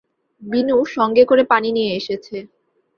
বিনু 0.41 0.77
সঙ্গে 0.95 1.23
করে 1.25 1.43
পানি 1.43 1.69
নিয়ে 1.71 1.91
এসেছে। 1.95 2.37